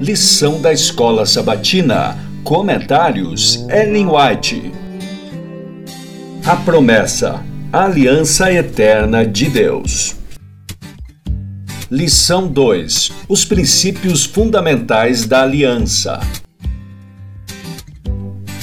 Lição 0.00 0.58
da 0.58 0.72
Escola 0.72 1.26
Sabatina. 1.26 2.16
Comentários 2.42 3.66
Ellen 3.68 4.06
White. 4.06 4.72
A 6.46 6.56
promessa. 6.56 7.44
A 7.70 7.84
aliança 7.84 8.50
eterna 8.50 9.26
de 9.26 9.50
Deus. 9.50 10.16
Lição 11.90 12.48
2: 12.48 13.12
Os 13.28 13.44
princípios 13.44 14.24
fundamentais 14.24 15.26
da 15.26 15.42
aliança. 15.42 16.18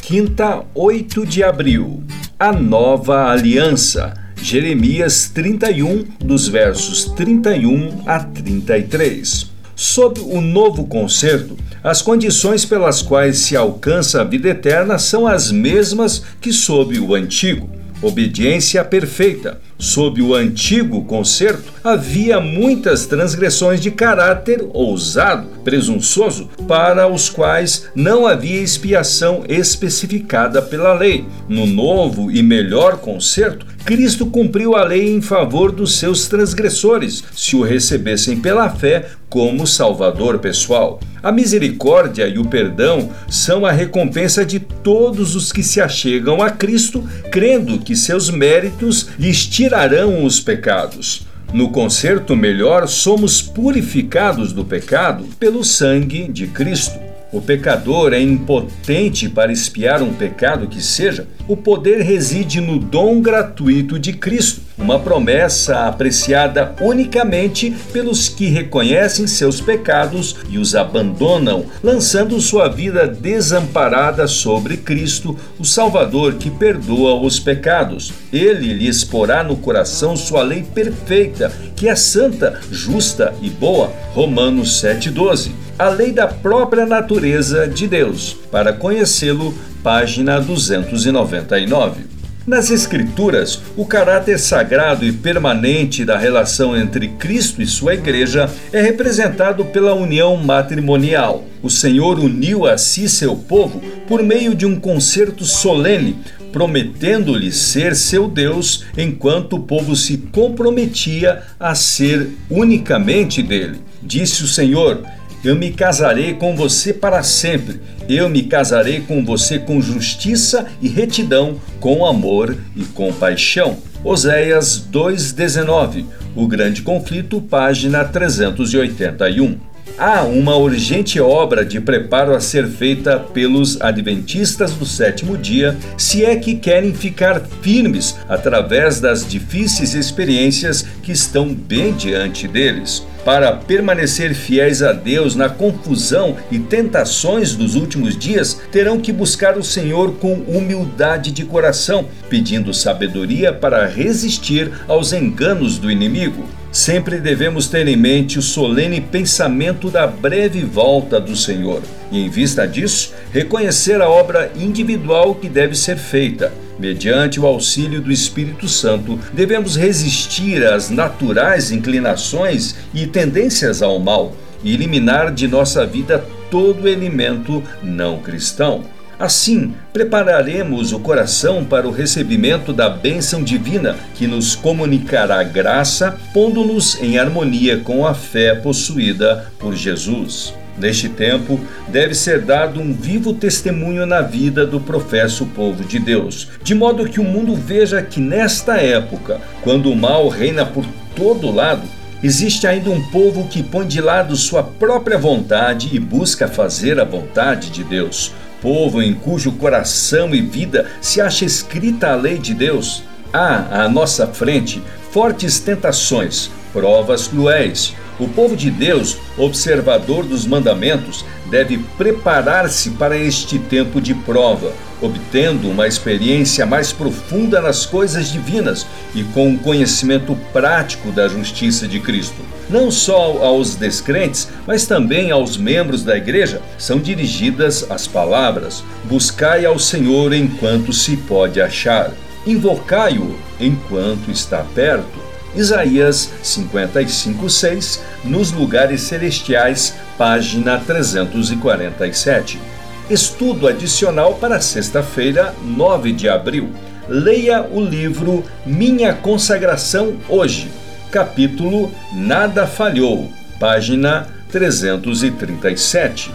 Quinta, 0.00 0.64
8 0.74 1.26
de 1.26 1.44
abril. 1.44 2.02
A 2.38 2.54
nova 2.54 3.30
aliança. 3.30 4.14
Jeremias 4.36 5.28
31, 5.28 6.04
dos 6.18 6.48
versos 6.48 7.04
31 7.04 8.02
a 8.06 8.20
33. 8.20 9.55
Sob 9.78 10.22
o 10.22 10.40
novo 10.40 10.86
concerto, 10.86 11.54
as 11.84 12.00
condições 12.00 12.64
pelas 12.64 13.02
quais 13.02 13.40
se 13.40 13.54
alcança 13.54 14.22
a 14.22 14.24
vida 14.24 14.48
eterna 14.48 14.98
são 14.98 15.26
as 15.26 15.52
mesmas 15.52 16.22
que 16.40 16.50
sob 16.50 16.98
o 16.98 17.14
antigo. 17.14 17.68
Obediência 18.00 18.82
perfeita, 18.82 19.60
Sob 19.78 20.22
o 20.22 20.34
antigo 20.34 21.04
concerto, 21.04 21.72
havia 21.84 22.40
muitas 22.40 23.06
transgressões 23.06 23.80
de 23.80 23.90
caráter 23.90 24.66
ousado, 24.72 25.48
presunçoso, 25.62 26.48
para 26.66 27.06
os 27.06 27.28
quais 27.28 27.88
não 27.94 28.26
havia 28.26 28.60
expiação 28.60 29.44
especificada 29.48 30.62
pela 30.62 30.94
lei. 30.94 31.26
No 31.46 31.66
novo 31.66 32.30
e 32.30 32.42
melhor 32.42 32.98
concerto, 32.98 33.66
Cristo 33.84 34.26
cumpriu 34.26 34.74
a 34.74 34.82
lei 34.82 35.14
em 35.14 35.20
favor 35.20 35.70
dos 35.70 35.96
seus 35.96 36.26
transgressores, 36.26 37.22
se 37.32 37.54
o 37.54 37.62
recebessem 37.62 38.40
pela 38.40 38.68
fé 38.68 39.10
como 39.28 39.66
Salvador 39.66 40.38
pessoal. 40.38 40.98
A 41.22 41.32
misericórdia 41.32 42.26
e 42.26 42.38
o 42.38 42.44
perdão 42.44 43.10
são 43.28 43.66
a 43.66 43.72
recompensa 43.72 44.44
de 44.44 44.60
todos 44.60 45.34
os 45.34 45.52
que 45.52 45.62
se 45.62 45.80
achegam 45.80 46.42
a 46.42 46.50
Cristo, 46.50 47.02
crendo 47.30 47.78
que 47.78 47.96
seus 47.96 48.30
méritos 48.30 49.08
lhes 49.18 49.46
tirarão 49.66 50.24
os 50.24 50.38
pecados. 50.38 51.26
No 51.52 51.70
concerto 51.70 52.36
melhor, 52.36 52.86
somos 52.86 53.42
purificados 53.42 54.52
do 54.52 54.64
pecado 54.64 55.24
pelo 55.40 55.64
sangue 55.64 56.28
de 56.28 56.46
Cristo. 56.46 57.05
O 57.32 57.40
pecador 57.40 58.12
é 58.12 58.20
impotente 58.20 59.28
para 59.28 59.52
espiar 59.52 60.00
um 60.00 60.12
pecado 60.12 60.68
que 60.68 60.80
seja, 60.80 61.26
o 61.48 61.56
poder 61.56 62.00
reside 62.00 62.60
no 62.60 62.78
dom 62.78 63.20
gratuito 63.20 63.98
de 63.98 64.12
Cristo, 64.12 64.62
uma 64.78 65.00
promessa 65.00 65.86
apreciada 65.86 66.74
unicamente 66.80 67.74
pelos 67.92 68.28
que 68.28 68.46
reconhecem 68.46 69.26
seus 69.26 69.60
pecados 69.60 70.36
e 70.48 70.56
os 70.56 70.76
abandonam, 70.76 71.66
lançando 71.82 72.40
sua 72.40 72.68
vida 72.68 73.08
desamparada 73.08 74.28
sobre 74.28 74.76
Cristo, 74.76 75.36
o 75.58 75.64
Salvador 75.64 76.34
que 76.34 76.50
perdoa 76.50 77.20
os 77.20 77.40
pecados. 77.40 78.12
Ele 78.32 78.72
lhes 78.72 79.02
porá 79.02 79.42
no 79.42 79.56
coração 79.56 80.16
sua 80.16 80.42
lei 80.42 80.62
perfeita, 80.62 81.50
que 81.74 81.88
é 81.88 81.96
santa, 81.96 82.60
justa 82.70 83.34
e 83.42 83.50
boa. 83.50 83.92
Romanos 84.14 84.80
7,12. 84.80 85.65
A 85.78 85.90
lei 85.90 86.10
da 86.10 86.26
própria 86.26 86.86
natureza 86.86 87.68
de 87.68 87.86
Deus. 87.86 88.34
Para 88.50 88.72
conhecê-lo, 88.72 89.52
página 89.82 90.40
299. 90.40 92.00
Nas 92.46 92.70
Escrituras, 92.70 93.60
o 93.76 93.84
caráter 93.84 94.38
sagrado 94.38 95.04
e 95.04 95.12
permanente 95.12 96.02
da 96.02 96.16
relação 96.16 96.74
entre 96.74 97.08
Cristo 97.08 97.60
e 97.60 97.66
sua 97.66 97.92
Igreja 97.92 98.48
é 98.72 98.80
representado 98.80 99.66
pela 99.66 99.92
união 99.92 100.34
matrimonial. 100.38 101.44
O 101.62 101.68
Senhor 101.68 102.18
uniu 102.18 102.66
a 102.66 102.78
si 102.78 103.06
seu 103.06 103.36
povo 103.36 103.82
por 104.08 104.22
meio 104.22 104.54
de 104.54 104.64
um 104.64 104.80
concerto 104.80 105.44
solene, 105.44 106.16
prometendo-lhe 106.54 107.52
ser 107.52 107.94
seu 107.94 108.28
Deus, 108.28 108.86
enquanto 108.96 109.56
o 109.56 109.60
povo 109.60 109.94
se 109.94 110.16
comprometia 110.32 111.42
a 111.60 111.74
ser 111.74 112.30
unicamente 112.48 113.42
dele. 113.42 113.80
Disse 114.02 114.42
o 114.42 114.48
Senhor: 114.48 115.02
eu 115.46 115.54
me 115.54 115.70
casarei 115.70 116.34
com 116.34 116.56
você 116.56 116.92
para 116.92 117.22
sempre. 117.22 117.80
Eu 118.08 118.28
me 118.28 118.42
casarei 118.42 119.00
com 119.00 119.24
você 119.24 119.60
com 119.60 119.80
justiça 119.80 120.66
e 120.82 120.88
retidão, 120.88 121.60
com 121.78 122.04
amor 122.04 122.56
e 122.74 122.82
compaixão. 122.84 123.78
Oséias 124.02 124.78
2:19. 124.90 126.04
O 126.34 126.48
grande 126.48 126.82
conflito, 126.82 127.40
página 127.40 128.04
381 128.04 129.75
há 129.98 130.22
uma 130.22 130.56
urgente 130.56 131.20
obra 131.20 131.64
de 131.64 131.80
preparo 131.80 132.34
a 132.34 132.40
ser 132.40 132.66
feita 132.66 133.18
pelos 133.18 133.80
adventistas 133.80 134.72
do 134.72 134.84
sétimo 134.84 135.36
dia, 135.36 135.76
se 135.96 136.24
é 136.24 136.36
que 136.36 136.54
querem 136.56 136.94
ficar 136.94 137.40
firmes 137.62 138.16
através 138.28 139.00
das 139.00 139.26
difíceis 139.26 139.94
experiências 139.94 140.82
que 141.02 141.12
estão 141.12 141.54
bem 141.54 141.92
diante 141.92 142.46
deles. 142.46 143.06
Para 143.24 143.52
permanecer 143.52 144.34
fiéis 144.34 144.82
a 144.82 144.92
Deus 144.92 145.34
na 145.34 145.48
confusão 145.48 146.36
e 146.48 146.60
tentações 146.60 147.56
dos 147.56 147.74
últimos 147.74 148.16
dias, 148.16 148.60
terão 148.70 149.00
que 149.00 149.12
buscar 149.12 149.58
o 149.58 149.64
Senhor 149.64 150.12
com 150.18 150.34
humildade 150.34 151.32
de 151.32 151.44
coração, 151.44 152.06
pedindo 152.30 152.72
sabedoria 152.72 153.52
para 153.52 153.84
resistir 153.84 154.70
aos 154.86 155.12
enganos 155.12 155.76
do 155.76 155.90
inimigo. 155.90 156.46
Sempre 156.76 157.18
devemos 157.20 157.68
ter 157.68 157.88
em 157.88 157.96
mente 157.96 158.38
o 158.38 158.42
solene 158.42 159.00
pensamento 159.00 159.88
da 159.88 160.06
breve 160.06 160.62
volta 160.62 161.18
do 161.18 161.34
Senhor 161.34 161.82
e, 162.12 162.20
em 162.20 162.28
vista 162.28 162.68
disso, 162.68 163.14
reconhecer 163.32 164.02
a 164.02 164.10
obra 164.10 164.52
individual 164.54 165.34
que 165.34 165.48
deve 165.48 165.74
ser 165.74 165.96
feita. 165.96 166.52
Mediante 166.78 167.40
o 167.40 167.46
auxílio 167.46 168.02
do 168.02 168.12
Espírito 168.12 168.68
Santo, 168.68 169.18
devemos 169.32 169.74
resistir 169.74 170.62
às 170.66 170.90
naturais 170.90 171.72
inclinações 171.72 172.74
e 172.92 173.06
tendências 173.06 173.80
ao 173.80 173.98
mal 173.98 174.36
e 174.62 174.74
eliminar 174.74 175.32
de 175.32 175.48
nossa 175.48 175.86
vida 175.86 176.26
todo 176.50 176.86
elemento 176.86 177.62
não 177.82 178.18
cristão. 178.18 178.84
Assim, 179.18 179.74
prepararemos 179.94 180.92
o 180.92 181.00
coração 181.00 181.64
para 181.64 181.88
o 181.88 181.90
recebimento 181.90 182.70
da 182.70 182.90
bênção 182.90 183.42
divina 183.42 183.96
que 184.14 184.26
nos 184.26 184.54
comunicará 184.54 185.42
graça, 185.42 186.18
pondo-nos 186.34 187.00
em 187.02 187.18
harmonia 187.18 187.78
com 187.78 188.06
a 188.06 188.12
fé 188.12 188.54
possuída 188.54 189.50
por 189.58 189.74
Jesus. 189.74 190.52
Neste 190.76 191.08
tempo, 191.08 191.58
deve 191.88 192.14
ser 192.14 192.42
dado 192.42 192.78
um 192.78 192.92
vivo 192.92 193.32
testemunho 193.32 194.04
na 194.04 194.20
vida 194.20 194.66
do 194.66 194.78
professo 194.78 195.46
povo 195.46 195.82
de 195.82 195.98
Deus, 195.98 196.48
de 196.62 196.74
modo 196.74 197.08
que 197.08 197.18
o 197.18 197.24
mundo 197.24 197.54
veja 197.54 198.02
que 198.02 198.20
nesta 198.20 198.76
época, 198.76 199.40
quando 199.62 199.90
o 199.90 199.96
mal 199.96 200.28
reina 200.28 200.66
por 200.66 200.84
todo 201.14 201.50
lado, 201.50 201.88
existe 202.22 202.66
ainda 202.66 202.90
um 202.90 203.00
povo 203.10 203.48
que 203.48 203.62
põe 203.62 203.86
de 203.86 204.02
lado 204.02 204.36
sua 204.36 204.62
própria 204.62 205.16
vontade 205.16 205.88
e 205.92 205.98
busca 205.98 206.46
fazer 206.46 207.00
a 207.00 207.04
vontade 207.04 207.70
de 207.70 207.82
Deus 207.82 208.34
povo 208.60 209.02
em 209.02 209.14
cujo 209.14 209.52
coração 209.52 210.34
e 210.34 210.40
vida 210.40 210.90
se 211.00 211.20
acha 211.20 211.44
escrita 211.44 212.12
a 212.12 212.16
lei 212.16 212.38
de 212.38 212.54
Deus, 212.54 213.02
há 213.32 213.84
à 213.84 213.88
nossa 213.88 214.26
frente 214.26 214.82
fortes 215.10 215.58
tentações, 215.58 216.50
provas 216.72 217.26
cruéis. 217.28 217.94
O 218.18 218.26
povo 218.26 218.56
de 218.56 218.70
Deus, 218.70 219.18
observador 219.36 220.24
dos 220.24 220.46
mandamentos, 220.46 221.22
deve 221.50 221.78
preparar-se 221.98 222.90
para 222.92 223.16
este 223.16 223.58
tempo 223.58 224.00
de 224.00 224.14
prova, 224.14 224.72
obtendo 225.02 225.68
uma 225.68 225.86
experiência 225.86 226.64
mais 226.64 226.92
profunda 226.92 227.60
nas 227.60 227.84
coisas 227.84 228.32
divinas 228.32 228.86
e 229.14 229.22
com 229.22 229.48
um 229.48 229.58
conhecimento 229.58 230.34
prático 230.50 231.12
da 231.12 231.28
justiça 231.28 231.86
de 231.86 232.00
Cristo. 232.00 232.40
Não 232.70 232.90
só 232.90 233.44
aos 233.44 233.74
descrentes, 233.74 234.48
mas 234.66 234.86
também 234.86 235.30
aos 235.30 235.58
membros 235.58 236.02
da 236.02 236.16
igreja 236.16 236.62
são 236.78 236.98
dirigidas 236.98 237.88
as 237.90 238.06
palavras: 238.06 238.82
Buscai 239.04 239.66
ao 239.66 239.78
Senhor 239.78 240.32
enquanto 240.32 240.90
se 240.90 241.18
pode 241.18 241.60
achar, 241.60 242.12
invocai-o 242.46 243.38
enquanto 243.60 244.30
está 244.30 244.64
perto. 244.74 245.25
Isaías 245.56 246.30
55:6, 246.42 248.00
nos 248.24 248.52
lugares 248.52 249.00
celestiais, 249.02 249.94
página 250.18 250.78
347. 250.78 252.60
Estudo 253.08 253.66
adicional 253.66 254.34
para 254.34 254.60
sexta-feira, 254.60 255.54
9 255.64 256.12
de 256.12 256.28
abril. 256.28 256.70
Leia 257.08 257.62
o 257.62 257.80
livro 257.80 258.44
Minha 258.66 259.14
Consagração 259.14 260.16
Hoje, 260.28 260.70
capítulo 261.10 261.90
Nada 262.12 262.66
Falhou, 262.66 263.30
página 263.60 264.26
337. 264.50 266.32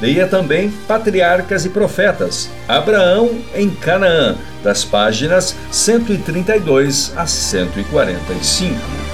Leia 0.00 0.26
também 0.26 0.70
Patriarcas 0.86 1.64
e 1.64 1.70
Profetas, 1.70 2.50
Abraão 2.68 3.30
em 3.54 3.70
Canaã, 3.70 4.36
das 4.62 4.84
páginas 4.84 5.54
132 5.70 7.12
a 7.16 7.26
145. 7.26 9.05